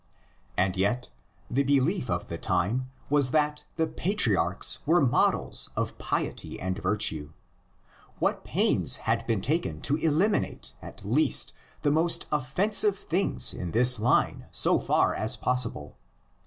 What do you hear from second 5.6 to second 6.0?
of